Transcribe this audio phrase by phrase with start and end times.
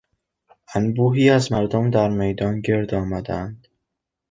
[0.75, 3.67] انبوهی از مردم در میدان گرد آمدند.